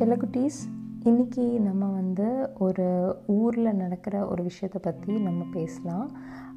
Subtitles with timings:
[0.00, 0.60] செல்லக்குட்டீஸ்
[1.04, 6.10] இன்றைக்கி நம்ம வந்து ஒரு ஊரில் நடக்கிற ஒரு விஷயத்தை பற்றி நம்ம பேசலாம்.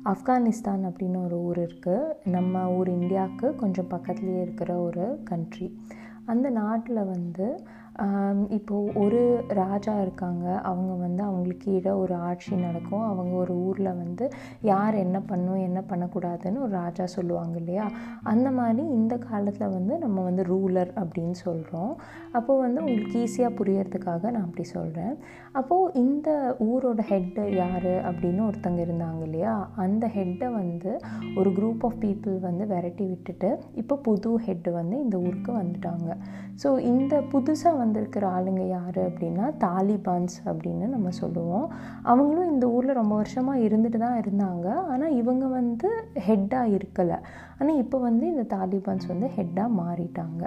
[0.05, 5.79] ஆப்கானிஸ்தான் அப்படின்னு ஒரு ஊர் இருக்குது நம்ம ஊர் இந்தியாவுக்கு கொஞ்சம் பக்கத்துலேயே இருக்கிற ஒரு கண்ட்ரி
[6.25, 7.63] அந்த நாட்டில் வந்து
[8.57, 9.19] இப்போது ஒரு
[9.61, 10.45] ராஜா இருக்காங்க.
[10.69, 13.05] அவங்க வந்து அவங்களுக்கு கீழே ஒரு ஆட்சி நடக்கும்.
[13.09, 14.25] அவங்க ஒரு ஊரில் வந்து
[14.71, 17.85] யார் என்ன பண்ணும் என்ன பண்ணக்கூடாதுன்னு ஒரு ராஜா சொல்லுவாங்க இல்லையா?
[18.33, 21.93] அந்த மாதிரி இந்த காலத்தில் வந்து நம்ம வந்து ரூலர் அப்படின்னு சொல்கிறோம்
[22.37, 25.13] அப்போது வந்து உங்களுக்கு ஈஸியாக புரியறதுக்காக நான் அப்படி சொல்கிறேன்
[25.59, 26.29] அப்போது இந்த
[26.69, 29.53] ஊரோட ஹெட்டு யார் அப்படின்னு ஒருத்தங்க இருந்தாங்க இல்லையா?
[29.85, 30.91] அந்த ஹெட்டை வந்து
[31.39, 33.51] ஒரு குரூப் ஆஃப் பீப்புள் வந்து விரட்டி விட்டுட்டு
[33.81, 36.09] இப்போ புது ஹெட்டு வந்து இந்த ஊருக்கு வந்துட்டாங்க.
[36.63, 41.67] ஸோ இந்த புதுசாக வந்திருக்கிற ஆளுங்க யார் அப்படின்னா தாலிபான்ஸ் அப்படின்னு நம்ம சொல்லுவோம்.
[42.11, 44.67] அவங்களும் இந்த ஊரில் ரொம்ப வருஷமாக இருந்துட்டு தான் இருந்தாங்க.
[44.91, 45.89] ஆனால் இவங்க வந்து
[46.27, 47.19] ஹெட்டாக இருக்கலை.
[47.59, 50.43] ஆனால் இப்போ வந்து இந்த தாலிபான்ஸ் வந்து ஹெட்டாக மாறிட்டாங்க.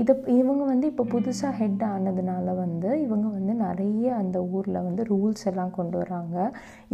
[0.00, 5.44] இதை இவங்க வந்து இப்போ புதுசாக ஹெட் ஆனதுனால வந்து இவங்க வந்து நிறைய அந்த ஊரில் வந்து ரூல்ஸ்
[5.50, 6.36] எல்லாம் கொண்டு வராங்க.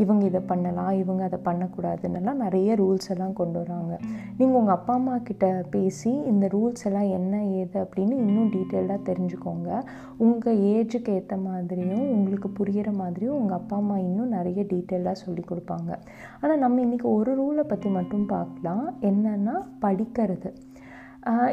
[0.03, 3.93] இவங்க இதை பண்ணலாம் இவங்க அதை பண்ணக்கூடாதுன்னெல்லாம் நிறைய ரூல்ஸ் எல்லாம் கொண்டு வராங்க.
[4.39, 9.44] நீங்கள் உங்கள் அப்பா அம்மா கிட்ட பேசி இந்த ரூல்ஸ் எல்லாம் என்ன ஏது அப்படின்னு இன்னும் டீட்டெயில்டாக தெரிஞ்சுக்கோங்க
[10.27, 15.91] உங்கள் ஏஜுக்கு ஏற்ற மாதிரியும் உங்களுக்கு புரிகிற மாதிரியும் உங்கள் அப்பா அம்மா இன்னும் நிறைய டீட்டெயிலாக சொல்லி கொடுப்பாங்க.
[16.43, 18.87] ஆனால் நம்ம இன்றைக்கி ஒரு ரூலை பற்றி மட்டும் பார்க்கலாம்.
[19.11, 19.57] என்னென்னா
[19.87, 20.53] படிக்கிறது.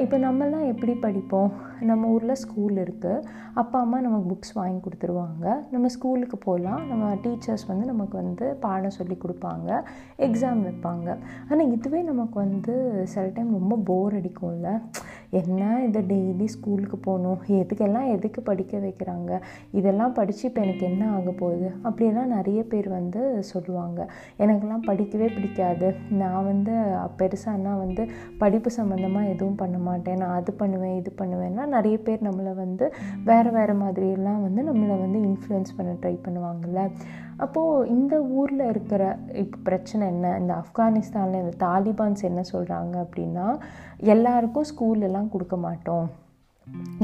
[0.03, 1.51] இப்போ நம்மலாம் எப்படி படிப்போம்?
[1.89, 3.23] நம்ம ஊரில் ஸ்கூல் இருக்குது
[3.61, 5.45] அப்பா அம்மா நமக்கு புக்ஸ் வாங்கி கொடுத்துருவாங்க.
[5.73, 6.81] நம்ம ஸ்கூலுக்கு போகலாம்.
[6.89, 9.69] நம்ம டீச்சர்ஸ் வந்து நமக்கு வந்து பாடம் சொல்லி கொடுப்பாங்க.
[10.27, 11.07] எக்ஸாம் வைப்பாங்க.
[11.49, 12.75] ஆனால் இதுவே நமக்கு வந்து
[13.13, 14.69] சில டைம் ரொம்ப போர் அடிக்கும்ல.
[15.39, 19.31] என்ன இதை டெய்லி ஸ்கூலுக்கு போகணும் எதுக்கெல்லாம் எதுக்கு படிக்க வைக்கிறாங்க?
[19.71, 21.67] இதெல்லாம் படித்து இப்போ எனக்கு என்ன ஆக போகுது?
[21.83, 23.21] அப்படிலாம் நிறைய பேர் வந்து
[23.51, 23.99] சொல்லுவாங்க.
[24.37, 25.89] எனக்கெல்லாம் படிக்கவே பிடிக்காது.
[26.21, 26.73] நான் வந்து
[27.21, 28.05] பெருசானா வந்து
[28.37, 30.19] படிப்பு சம்மந்தமாக எதுவும் பண்ண மாட்டேன்.
[30.23, 32.87] நான் அது பண்ணுவேன் இது பண்ணுவேன்னா நிறைய பேர் நம்மளை வந்து
[33.23, 36.81] வேறு வேறு மாதிரியெல்லாம் வந்து நம்மளை வந்து இன்ஃப்ளூயன்ஸ் பண்ண ட்ரை பண்ணுவாங்கள்ல
[37.37, 39.03] அப்போது இந்த ஊரில் இருக்கிற
[39.33, 40.25] இப்போ பிரச்சனை என்ன?
[40.41, 43.45] இந்த ஆப்கானிஸ்தானில் இந்த தாலிபான்ஸ் என்ன சொல்கிறாங்க அப்படின்னா
[44.03, 46.07] எல்லாருக்கும் ஸ்கூலெல்லாம் கொடுக்க மாட்டோம்.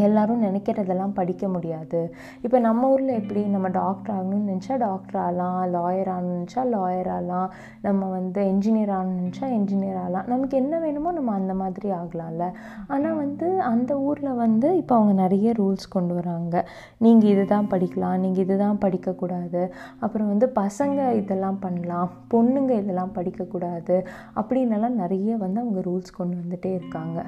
[0.06, 2.00] எல்லோரும் நினைக்கிறதெல்லாம் படிக்க முடியாது.
[2.46, 7.48] இப்போ நம்ம ஊரில் எப்படி நம்ம டாக்டர் ஆகணும்னு நினச்சா டாக்டர் ஆகலாம் லாயர் ஆகணும்னு நினச்சா லாயர் ஆகலாம்
[7.86, 10.28] நம்ம வந்து என்ஜினியர் ஆகணும்னு நினச்சா என்ஜினியர் ஆகலாம்.
[10.34, 12.48] நமக்கு என்ன வேணுமோ நம்ம அந்த மாதிரி ஆகலாம்ல.
[12.96, 16.56] ஆனால் வந்து அந்த ஊரில் வந்து இப்போ அவங்க நிறைய ரூல்ஸ் கொண்டு வராங்க.
[17.06, 19.64] நீங்கள் இது தான் படிக்கலாம் நீங்கள் இது தான் படிக்கக்கூடாது.
[20.06, 23.98] அப்புறம் வந்து பசங்க இதெல்லாம் பண்ணலாம் பொண்ணுங்க இதெல்லாம் படிக்கக்கூடாது
[24.42, 27.20] அப்படின்னலாம் நிறைய வந்து அவங்க ரூல்ஸ் கொண்டு வந்துகிட்டே இருக்காங்க.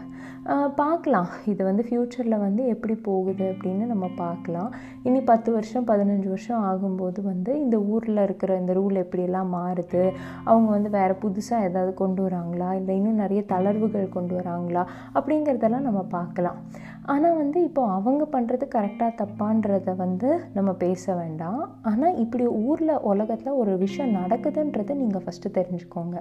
[0.82, 1.30] பார்க்கலாம்.
[1.52, 1.84] இது வந்து
[2.30, 4.70] ஃப்யூச்சரில் வந்து எப்படி போகுது அப்படின்னு நம்ம பார்க்கலாம்.
[5.08, 10.04] இனி பத்து வருஷம் பதினஞ்சு வருஷம் ஆகும்போது வந்து இந்த ஊரில் இருக்கிற இந்த ரூல் எப்படியெல்லாம் மாறுது?
[10.50, 12.70] அவங்க வந்து வேறு புதுசாக ஏதாவது கொண்டு வராங்களா?
[12.80, 14.84] இல்லை இன்னும் நிறைய தளர்வுகள் கொண்டு வராங்களா?
[15.18, 16.60] அப்படிங்கிறதெல்லாம் நம்ம பார்க்கலாம்.
[17.14, 21.62] ஆனால் வந்து இப்போ அவங்க பண்ணுறது கரெக்டாக தப்பான்றத வந்து நம்ம பேச வேண்டாம்.
[21.92, 26.18] ஆனால் இப்படி ஊரில் உலகத்தில் ஒரு விஷயம் நடக்குதுன்றதை நீங்கள் ஃபஸ்ட்டு தெரிஞ்சுக்கோங்க.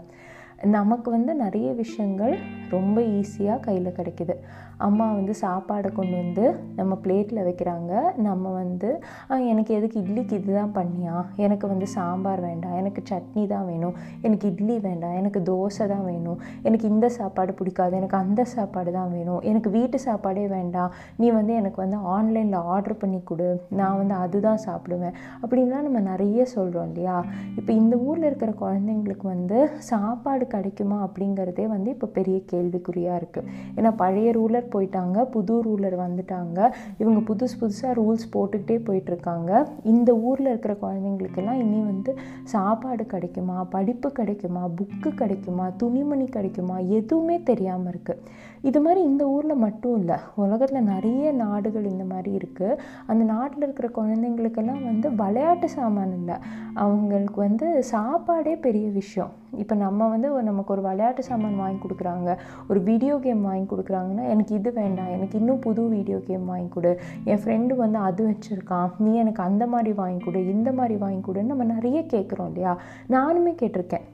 [0.62, 2.38] நமக்கு வந்து நிறைய விஷயங்கள்
[2.70, 4.34] ரொம்ப ஈஸியாக கையில் கிடைக்கிது.
[4.76, 7.92] அம்மா வந்து சாப்பாடை கொண்டு வந்து நம்ம பிளேட்டில் வைக்கிறாங்க.
[8.16, 11.26] நம்ம வந்து எனக்கு எதுக்கு இட்லிக்கு இது தான் பண்ணியா?
[11.36, 12.72] எனக்கு வந்து சாம்பார் வேண்டாம்.
[12.72, 13.94] எனக்கு சட்னி தான் வேணும்.
[14.20, 15.12] எனக்கு இட்லி வேண்டாம்.
[15.12, 16.38] எனக்கு தோசை தான் வேணும்.
[16.62, 17.96] எனக்கு இந்த சாப்பாடு பிடிக்காது.
[17.96, 19.40] எனக்கு அந்த சாப்பாடு தான் வேணும்.
[19.40, 20.92] எனக்கு வீட்டு சாப்பாடே வேண்டாம்.
[21.16, 23.62] நீ வந்து எனக்கு வந்து ஆன்லைனில் ஆர்டர் பண்ணி கொடு.
[23.69, 25.16] நான் வந்து அதுதான் சாப்பிடுவேன்.
[25.42, 27.25] அப்படின்லாம் நம்ம நிறைய சொல்கிறோம் இல்லையா?
[27.56, 33.48] இப்போ இந்த ஊரில் இருக்கிற குழந்தைங்களுக்கு வந்து சாப்பாடு கிடைக்குமா அப்படிங்கிறதே வந்து இப்போ பெரிய கேள்விக்குறியாக இருக்குது
[33.78, 36.59] ஏன்னா பழைய ரூலர் போயிட்டாங்க புது ரூலர் வந்துட்டாங்க.
[37.03, 39.50] இவங்க புதுசு புதுசாக ரூல்ஸ் போட்டுக்கிட்டே போயிட்டுருக்காங்க.
[39.94, 42.12] இந்த ஊரில் இருக்கிற குழந்தைங்களுக்கெல்லாம் இனி வந்து
[42.54, 48.22] சாப்பாடு கிடைக்குமா படிப்பு கிடைக்குமா புக்கு கிடைக்குமா துணிமணி கிடைக்குமா எதுவுமே தெரியாமல் இருக்குது
[48.69, 50.16] இது மாதிரி இந்த ஊரில் மட்டும் இல்லை.
[50.34, 56.36] உலகத்தில் நிறைய நாடுகள் இந்த மாதிரி இருக்குது அந்த நாட்டில் இருக்கிற குழந்தைங்களுக்கெல்லாம் வந்து விளையாட்டு சாமான் இல்லை.
[56.74, 59.32] அவங்களுக்கு வந்து சாப்பாடே பெரிய விஷயம்.
[59.62, 62.36] இப்போ நம்ம வந்து நமக்கு ஒரு விளையாட்டு சாமான் வாங்கி கொடுக்குறாங்க.
[62.70, 65.12] ஒரு வீடியோ கேம் வாங்கி கொடுக்குறாங்கன்னா எனக்கு இது வேண்டாம்.
[65.16, 66.93] எனக்கு இன்னும் புது வீடியோ கேம் வாங்கி கொடு.
[67.25, 68.90] என் ஃப்ரெண்டு வந்து அது வச்சுருக்கான்.
[68.99, 72.78] நீ எனக்கு அந்த மாதிரி வாங்கி கொடு இந்த மாதிரி வாங்கி கொடுன்னு நம்ம நிறைய கேட்குறோம் இல்லையா?
[73.16, 74.06] நானுமே கேட்டிருக்கேன்.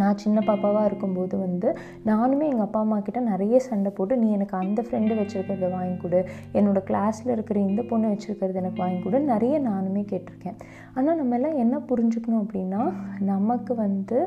[0.00, 1.68] நான் சின்ன பாப்பாவாக இருக்கும்போது வந்து
[2.06, 6.20] நானுமே எங்கள் அப்பா அம்மா கிட்ட நிறைய சண்டை போட்டு நீ எனக்கு அந்த ஃப்ரெண்டு வச்சுருக்கிறத வாங்கி கொடு.
[6.52, 9.20] என்னோடய கிளாஸில் இருக்கிற இந்த பொண்ணு வச்சுருக்கிறது எனக்கு வாங்கி கொடு.
[9.32, 10.58] நிறைய நானுமே கேட்டிருக்கேன்.
[10.94, 12.82] ஆனால் நம்ம எல்லாம் என்ன புரிஞ்சுக்கணும் அப்படின்னா
[13.32, 14.18] நமக்கு வந்து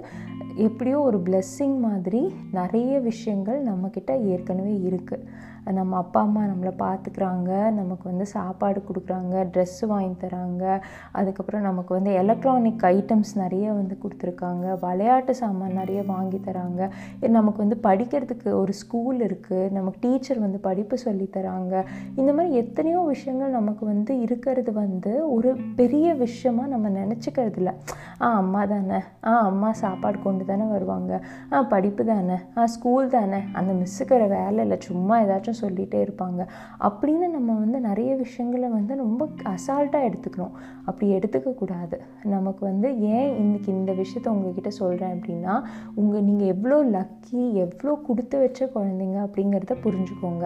[0.68, 2.22] எப்படியோ ஒரு பிளெஸ்ஸிங் மாதிரி
[2.52, 5.26] நிறைய விஷயங்கள் நம்மக்கிட்ட ஏற்கனவே இருக்குது
[5.72, 10.82] நம்ம அப்பா அம்மா நம்மளை பார்த்துக்குறாங்க நமக்கு வந்து சாப்பாடு கொடுக்குறாங்க ட்ரெஸ்ஸு வாங்கி தராங்க.
[11.12, 14.80] அதுக்கப்புறம் நமக்கு வந்து எலக்ட்ரானிக் ஐட்டம்ஸ் நிறைய வந்து கொடுத்துருக்காங்க.
[14.80, 16.90] விளையாட்டு சாமான் நிறைய வாங்கி தராங்க.
[17.28, 21.84] நமக்கு வந்து படிக்கிறதுக்கு ஒரு ஸ்கூல் இருக்குது நமக்கு டீச்சர் வந்து படிப்பு சொல்லி தராங்க.
[22.16, 27.74] இந்த மாதிரி எத்தனையோ விஷயங்கள் நமக்கு வந்து இருக்கிறது வந்து ஒரு பெரிய விஷயமா நம்ம நினச்சிக்கிறது இல்லை.
[28.22, 29.00] ஆ அம்மா தானே.
[29.26, 31.22] ஆ அம்மா சாப்பாடு கொண்டு தானே வருவாங்க.
[31.54, 32.36] ஆ படிப்பு தானே.
[32.58, 33.38] ஆ ஸ்கூல் தானே.
[33.54, 34.78] அந்த மிஸ்ஸுக்கிற வேலை இல்லை.
[34.80, 36.42] சும்மா ஏதாச்சும் சொல்லிகிட்டே இருப்பாங்க.
[36.88, 40.56] அப்படின்னு நம்ம வந்து நிறைய விஷயங்களை வந்து ரொம்ப அசால்ட்டாக எடுத்துக்கணும்.
[40.90, 41.98] அப்படி எடுத்துக்கக்கூடாது
[42.36, 45.56] நமக்கு வந்து ஏன் இன்றைக்கி இந்த விஷயத்த உங்ககிட்ட சொல்கிறேன் அப்படின்னா
[46.02, 50.46] உங்கள் நீங்கள் எவ்வளோ லக்கி எவ்வளோ கொடுத்து வச்ச குழந்தைங்க அப்படிங்கிறத புரிஞ்சுக்கோங்க.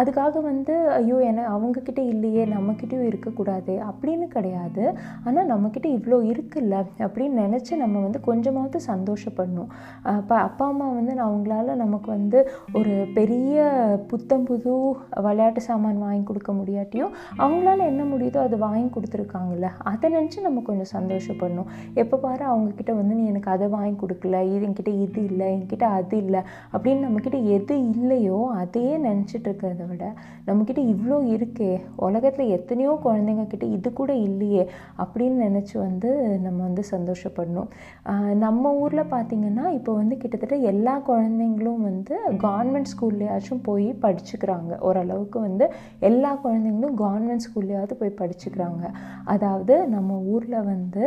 [0.00, 4.84] அதுக்காக வந்து ஐயோ என அவங்கக்கிட்ட இல்லையே நம்மக்கிட்டேயும் இருக்கக்கூடாது அப்படின்னு கிடையாது.
[5.26, 6.74] ஆனால் நம்மக்கிட்ட இவ்வளோ இருக்குல்ல
[7.04, 9.70] அப்படின்னு நினச்சி நம்ம வந்து கொஞ்சமாவது சந்தோஷப்படணும்.
[10.16, 12.38] அப்போ அப்பா அம்மா வந்து அவங்களால நமக்கு வந்து
[12.78, 13.56] ஒரு பெரிய
[14.12, 14.72] புத்தம் புது
[15.26, 17.12] விளையாட்டு சாமான் வாங்கி கொடுக்க முடியாட்டியும்
[17.42, 21.68] அவங்களால என்ன முடியுதோ அது வாங்கி கொடுத்துருக்காங்கல்ல அதை நினச்சி நம்ம கொஞ்சம் சந்தோஷப்படணும்.
[22.02, 26.16] எப்போ பாரு அவங்கக்கிட்ட வந்து நீ எனக்கு அதை வாங்கி கொடுக்கல இது என்கிட்ட இது இல்லை என்கிட்ட அது
[26.24, 26.40] இல்லை
[26.72, 30.04] அப்படின்னு நம்மக்கிட்ட எது இல்லையோ அதையே நினச்சிட்டு இருக்கிறத விட
[30.48, 31.70] நம்மக்கிட்ட இவ்வளோ இருக்கே
[32.06, 34.64] உலகத்தில் எத்தனையோ குழந்தைங்க கிட்ட இது கூட இல்லையே
[35.02, 36.10] அப்படின்னு நினச்சி வந்து
[36.46, 37.68] நம்ம வந்து சந்தோஷப்படணும்.
[38.44, 42.14] நம்ம ஊரில் பார்த்திங்கன்னா இப்போ வந்து கிட்டத்தட்ட எல்லா குழந்தைங்களும் வந்து
[42.44, 43.88] கவர்மெண்ட் ஸ்கூல்லையாச்சும் போய்
[44.30, 44.72] படிச்சுக்கிறாங்க.
[44.78, 45.66] ஓரளவுக்கு வந்து
[45.98, 48.84] எல்லா குழந்தைங்களும் கவர்மெண்ட் ஸ்கூல்லையாவது போய் படிச்சுக்கிறாங்க.
[49.24, 51.04] அதாவது நம்ம ஊரில் வந்து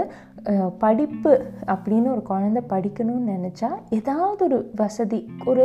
[0.77, 1.33] படிப்பு
[1.65, 5.63] அப்படின்னு ஒரு குழந்தை படிக்கணும்னு நினச்சா ஏதாவது ஒரு வசதி ஒரு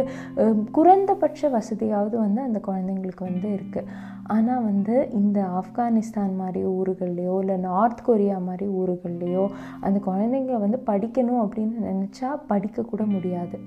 [0.72, 3.90] குறைந்தபட்ச வசதியாவது வந்து அந்த குழந்தைங்களுக்கு வந்து இருக்குது
[4.34, 9.44] ஆனால் வந்து இந்த ஆப்கானிஸ்தான் மாதிரி ஊர்கள்லையோ இல்லை நார்த் கொரியா மாதிரி ஊர்கள்லையோ
[9.80, 13.58] அந்த குழந்தைங்க வந்து படிக்கணும் அப்படின்னு நினச்சா படிக்கக்கூட முடியாது.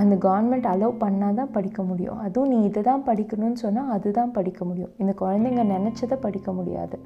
[0.00, 2.18] அந்த கவர்மெண்ட் அலோவ் பண்ணால் தான் படிக்க முடியும்.
[2.26, 4.92] அதுவும் நீ இதை தான் படிக்கணும்னு சொன்னால் அதுதான் படிக்க முடியும்.
[5.02, 6.98] இந்த குழந்தைங்க நினச்சதை படிக்க முடியாது.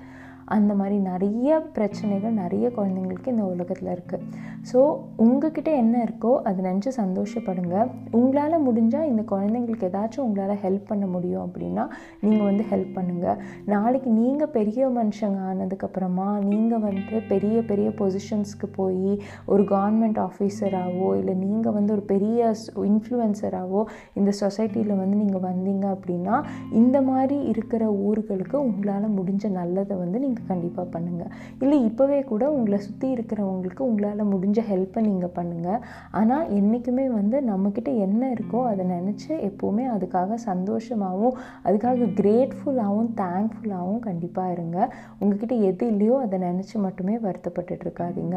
[0.49, 4.25] அந்த மாதிரி நிறைய பிரச்சனைகள் நிறைய குழந்தைங்களுக்கு இந்த உலகத்தில் இருக்குது
[4.73, 4.79] ஸோ
[5.17, 7.75] உங்ககிட்ட என்ன இருக்கோ அதை நினச்சி சந்தோஷப்படுங்க.
[8.11, 11.85] உங்களால் முடிஞ்சால் இந்த குழந்தைங்களுக்கு ஏதாச்சும் உங்களால் ஹெல்ப் பண்ண முடியும் அப்படின்னா
[12.21, 19.13] நீங்கள் வந்து ஹெல்ப் பண்ணுங்கள் நாளைக்கு நீங்கள் பெரிய மனுஷங்க ஆனதுக்கப்புறமா நீங்கள் வந்து பெரிய பெரிய பொசிஷன்ஸ்க்கு போய்
[19.47, 22.55] ஒரு கவர்மெண்ட் ஆஃபீஸராகவோ இல்லை நீங்கள் வந்து ஒரு பெரிய
[22.85, 23.83] இன்ஃப்ளூயன்சராகவோ
[24.15, 26.37] இந்த சொசைட்டியில் வந்து நீங்கள் வந்தீங்க அப்படின்னா
[26.73, 31.31] இந்த மாதிரி இருக்கிற ஊர்களுக்கு உங்களால் முடிஞ்ச நல்லதை வந்து நீங்கள் நீங்கள் கண்டிப்பாக பண்ணுங்கள்
[31.63, 35.81] இல்லை இப்போவே கூட உங்களை சுற்றி இருக்கிறவங்களுக்கு உங்களால் முடிஞ்ச ஹெல்ப்பை நீங்கள் பண்ணுங்கள்
[36.19, 41.37] ஆனால் என்றைக்குமே வந்து நம்மக்கிட்ட என்ன இருக்கோ அதை நினச்சி எப்போவுமே அதுக்காக சந்தோஷமாகவும்
[41.69, 44.79] அதுக்காக கிரேட்ஃபுல்லாகவும் தேங்க்ஃபுல்லாகவும் கண்டிப்பாக இருங்க.
[45.21, 48.37] உங்ககிட்ட எது இல்லையோ அதை நினச்சி மட்டுமே வருத்தப்பட்டுட்டு இருக்காதீங்க.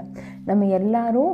[0.50, 1.34] நம்ம எல்லாரும்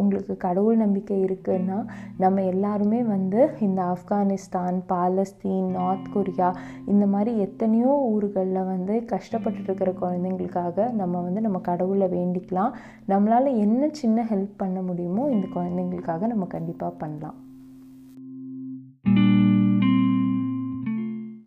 [0.00, 1.78] உங்களுக்கு கடவுள் நம்பிக்கை இருக்குன்னா
[2.24, 6.48] நம்ம எல்லாருமே வந்து இந்த ஆப்கானிஸ்தான் பாலஸ்தீன் நார்த் கொரியா
[6.92, 12.72] இந்த மாதிரி எத்தனையோ ஊர்களில் வந்து கஷ்டப்பட்டு இருக்கிற குழந்தைங்களுக்காக நம்ம வந்து நம்ம கடவுளை வேண்டிக்கலாம்.
[13.08, 17.36] நம்மளால் என்ன சின்ன ஹெல்ப் பண்ண முடியுமோ இந்த குழந்தைங்களுக்காக நம்ம கண்டிப்பாக பண்ணலாம்.